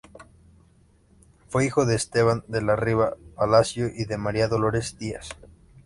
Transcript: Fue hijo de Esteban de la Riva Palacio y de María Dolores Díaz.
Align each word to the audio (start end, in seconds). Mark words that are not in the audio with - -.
Fue 1.47 1.63
hijo 1.63 1.85
de 1.85 1.93
Esteban 1.93 2.43
de 2.47 2.63
la 2.63 2.75
Riva 2.75 3.17
Palacio 3.35 3.85
y 3.87 4.05
de 4.05 4.17
María 4.17 4.47
Dolores 4.47 4.97
Díaz. 4.97 5.29